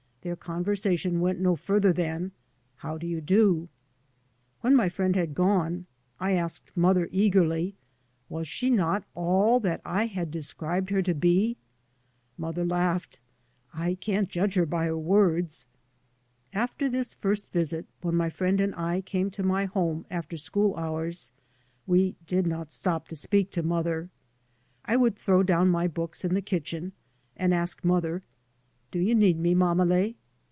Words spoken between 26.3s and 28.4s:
the kitchen, and ask mother,"